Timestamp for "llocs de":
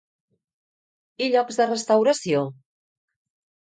1.37-1.71